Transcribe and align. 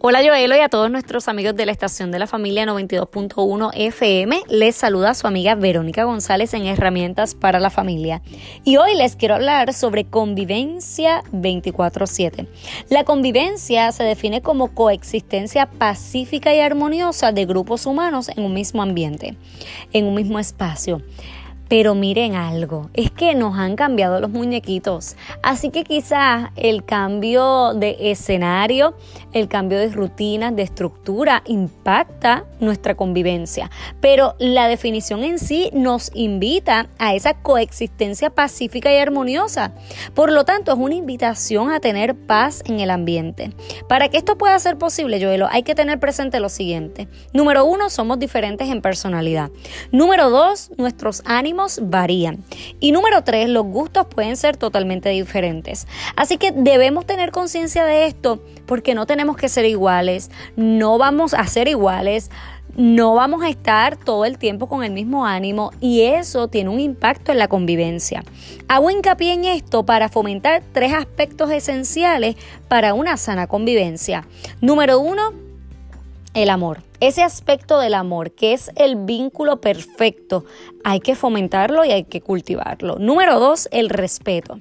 Hola 0.00 0.20
Joelo 0.22 0.56
y 0.56 0.60
a 0.60 0.68
todos 0.68 0.90
nuestros 0.90 1.28
amigos 1.28 1.54
de 1.54 1.64
la 1.64 1.72
estación 1.72 2.10
de 2.10 2.18
la 2.18 2.26
familia 2.26 2.66
92.1 2.66 3.70
FM. 3.74 4.42
Les 4.48 4.74
saluda 4.74 5.14
su 5.14 5.26
amiga 5.26 5.54
Verónica 5.54 6.04
González 6.04 6.54
en 6.54 6.66
Herramientas 6.66 7.34
para 7.34 7.60
la 7.60 7.70
Familia. 7.70 8.20
Y 8.64 8.76
hoy 8.76 8.94
les 8.96 9.16
quiero 9.16 9.36
hablar 9.36 9.72
sobre 9.72 10.04
convivencia 10.04 11.22
24/7. 11.32 12.46
La 12.90 13.04
convivencia 13.04 13.90
se 13.92 14.04
define 14.04 14.42
como 14.42 14.74
coexistencia 14.74 15.66
pacífica 15.66 16.54
y 16.54 16.60
armoniosa 16.60 17.32
de 17.32 17.46
grupos 17.46 17.86
humanos 17.86 18.28
en 18.28 18.44
un 18.44 18.54
mismo 18.54 18.82
ambiente, 18.82 19.36
en 19.92 20.06
un 20.06 20.14
mismo 20.14 20.38
espacio. 20.38 21.02
Pero 21.68 21.96
miren 21.96 22.36
algo, 22.36 22.90
es 22.94 23.10
que 23.10 23.34
nos 23.34 23.58
han 23.58 23.74
cambiado 23.74 24.20
los 24.20 24.30
muñequitos. 24.30 25.16
Así 25.42 25.70
que 25.70 25.82
quizás 25.82 26.50
el 26.54 26.84
cambio 26.84 27.74
de 27.74 27.96
escenario, 28.12 28.94
el 29.32 29.48
cambio 29.48 29.78
de 29.78 29.88
rutinas, 29.88 30.54
de 30.54 30.62
estructura, 30.62 31.42
impacta 31.46 32.44
nuestra 32.60 32.94
convivencia. 32.94 33.70
Pero 34.00 34.36
la 34.38 34.68
definición 34.68 35.24
en 35.24 35.40
sí 35.40 35.70
nos 35.72 36.12
invita 36.14 36.88
a 36.98 37.14
esa 37.14 37.34
coexistencia 37.34 38.30
pacífica 38.30 38.92
y 38.92 38.98
armoniosa. 38.98 39.72
Por 40.14 40.30
lo 40.30 40.44
tanto, 40.44 40.72
es 40.72 40.78
una 40.78 40.94
invitación 40.94 41.70
a 41.70 41.80
tener 41.80 42.14
paz 42.14 42.62
en 42.66 42.78
el 42.78 42.90
ambiente. 42.90 43.50
Para 43.88 44.08
que 44.08 44.18
esto 44.18 44.38
pueda 44.38 44.58
ser 44.60 44.78
posible, 44.78 45.20
Joelo, 45.20 45.48
hay 45.50 45.64
que 45.64 45.74
tener 45.74 45.98
presente 45.98 46.38
lo 46.38 46.48
siguiente. 46.48 47.08
Número 47.32 47.64
uno, 47.64 47.90
somos 47.90 48.20
diferentes 48.20 48.68
en 48.68 48.82
personalidad. 48.82 49.50
Número 49.90 50.30
dos, 50.30 50.70
nuestros 50.76 51.22
ánimos 51.24 51.55
varían. 51.82 52.44
Y 52.80 52.92
número 52.92 53.22
tres, 53.24 53.48
los 53.48 53.64
gustos 53.64 54.06
pueden 54.06 54.36
ser 54.36 54.56
totalmente 54.56 55.08
diferentes. 55.10 55.86
Así 56.16 56.38
que 56.38 56.52
debemos 56.52 57.06
tener 57.06 57.30
conciencia 57.30 57.84
de 57.84 58.06
esto 58.06 58.42
porque 58.66 58.94
no 58.94 59.06
tenemos 59.06 59.36
que 59.36 59.48
ser 59.48 59.64
iguales, 59.64 60.30
no 60.56 60.98
vamos 60.98 61.34
a 61.34 61.46
ser 61.46 61.68
iguales 61.68 62.30
no 62.76 63.14
vamos 63.14 63.42
a 63.42 63.48
estar 63.48 63.96
todo 63.96 64.26
el 64.26 64.36
tiempo 64.38 64.68
con 64.68 64.84
el 64.84 64.92
mismo 64.92 65.24
ánimo 65.24 65.70
y 65.80 66.02
eso 66.02 66.48
tiene 66.48 66.68
un 66.68 66.78
impacto 66.78 67.32
en 67.32 67.38
la 67.38 67.48
convivencia. 67.48 68.22
Hago 68.68 68.90
hincapié 68.90 69.32
en 69.32 69.44
esto 69.46 69.86
para 69.86 70.10
fomentar 70.10 70.62
tres 70.72 70.92
aspectos 70.92 71.50
esenciales 71.50 72.36
para 72.68 72.92
una 72.92 73.16
sana 73.16 73.46
convivencia. 73.46 74.26
Número 74.60 74.98
uno, 74.98 75.32
el 76.36 76.50
amor. 76.50 76.82
Ese 77.00 77.22
aspecto 77.22 77.78
del 77.78 77.94
amor, 77.94 78.30
que 78.30 78.52
es 78.52 78.70
el 78.76 78.96
vínculo 78.96 79.62
perfecto, 79.62 80.44
hay 80.84 81.00
que 81.00 81.14
fomentarlo 81.14 81.82
y 81.86 81.92
hay 81.92 82.04
que 82.04 82.20
cultivarlo. 82.20 82.98
Número 82.98 83.40
dos, 83.40 83.68
el 83.72 83.88
respeto. 83.88 84.60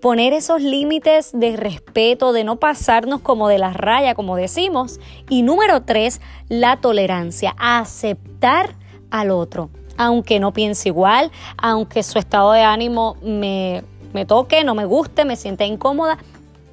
Poner 0.00 0.32
esos 0.32 0.62
límites 0.62 1.32
de 1.32 1.56
respeto, 1.56 2.32
de 2.32 2.44
no 2.44 2.60
pasarnos 2.60 3.22
como 3.22 3.48
de 3.48 3.58
la 3.58 3.72
raya, 3.72 4.14
como 4.14 4.36
decimos. 4.36 5.00
Y 5.28 5.42
número 5.42 5.82
tres, 5.82 6.20
la 6.48 6.76
tolerancia, 6.76 7.56
aceptar 7.58 8.76
al 9.10 9.32
otro, 9.32 9.70
aunque 9.96 10.38
no 10.38 10.52
piense 10.52 10.90
igual, 10.90 11.32
aunque 11.58 12.04
su 12.04 12.20
estado 12.20 12.52
de 12.52 12.62
ánimo 12.62 13.16
me, 13.20 13.82
me 14.12 14.26
toque, 14.26 14.62
no 14.62 14.76
me 14.76 14.84
guste, 14.84 15.24
me 15.24 15.34
sienta 15.34 15.64
incómoda 15.64 16.18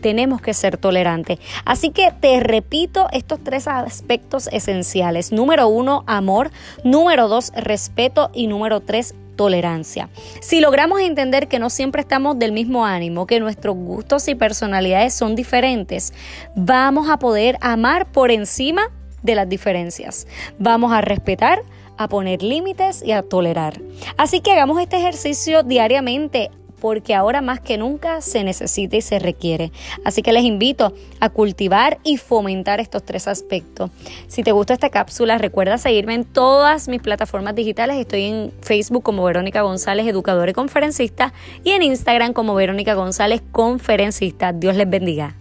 tenemos 0.00 0.40
que 0.40 0.54
ser 0.54 0.76
tolerantes. 0.76 1.38
Así 1.64 1.90
que 1.90 2.12
te 2.12 2.40
repito 2.40 3.08
estos 3.12 3.42
tres 3.42 3.68
aspectos 3.68 4.48
esenciales. 4.52 5.32
Número 5.32 5.68
uno, 5.68 6.04
amor. 6.06 6.50
Número 6.84 7.28
dos, 7.28 7.52
respeto. 7.54 8.30
Y 8.32 8.46
número 8.46 8.80
tres, 8.80 9.14
tolerancia. 9.36 10.08
Si 10.40 10.60
logramos 10.60 11.00
entender 11.00 11.48
que 11.48 11.58
no 11.58 11.70
siempre 11.70 12.00
estamos 12.00 12.38
del 12.38 12.52
mismo 12.52 12.84
ánimo, 12.84 13.26
que 13.26 13.38
nuestros 13.38 13.76
gustos 13.76 14.26
y 14.28 14.34
personalidades 14.34 15.14
son 15.14 15.36
diferentes, 15.36 16.12
vamos 16.54 17.08
a 17.08 17.18
poder 17.18 17.56
amar 17.60 18.06
por 18.10 18.30
encima 18.30 18.90
de 19.22 19.34
las 19.34 19.48
diferencias. 19.48 20.26
Vamos 20.58 20.92
a 20.92 21.00
respetar, 21.00 21.62
a 21.98 22.08
poner 22.08 22.42
límites 22.42 23.02
y 23.04 23.12
a 23.12 23.22
tolerar. 23.22 23.80
Así 24.16 24.40
que 24.40 24.52
hagamos 24.52 24.80
este 24.80 24.96
ejercicio 24.96 25.62
diariamente 25.62 26.50
porque 26.86 27.16
ahora 27.16 27.40
más 27.40 27.58
que 27.58 27.78
nunca 27.78 28.20
se 28.20 28.44
necesita 28.44 28.96
y 28.96 29.00
se 29.00 29.18
requiere. 29.18 29.72
Así 30.04 30.22
que 30.22 30.32
les 30.32 30.44
invito 30.44 30.92
a 31.18 31.30
cultivar 31.30 31.98
y 32.04 32.16
fomentar 32.16 32.78
estos 32.78 33.04
tres 33.04 33.26
aspectos. 33.26 33.90
Si 34.28 34.44
te 34.44 34.52
gusta 34.52 34.74
esta 34.74 34.88
cápsula, 34.88 35.36
recuerda 35.36 35.78
seguirme 35.78 36.14
en 36.14 36.24
todas 36.24 36.86
mis 36.86 37.02
plataformas 37.02 37.56
digitales. 37.56 37.96
Estoy 37.96 38.26
en 38.26 38.52
Facebook 38.60 39.02
como 39.02 39.24
Verónica 39.24 39.62
González, 39.62 40.06
educadora 40.06 40.52
y 40.52 40.54
conferencista, 40.54 41.32
y 41.64 41.70
en 41.70 41.82
Instagram 41.82 42.32
como 42.32 42.54
Verónica 42.54 42.94
González, 42.94 43.42
conferencista. 43.50 44.52
Dios 44.52 44.76
les 44.76 44.88
bendiga. 44.88 45.34